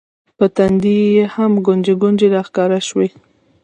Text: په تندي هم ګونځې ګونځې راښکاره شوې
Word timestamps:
په 0.37 0.45
تندي 0.55 0.99
هم 1.35 1.51
ګونځې 1.65 1.93
ګونځې 2.01 2.27
راښکاره 2.35 2.79
شوې 2.87 3.07